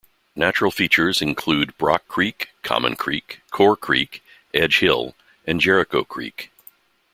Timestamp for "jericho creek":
5.61-6.49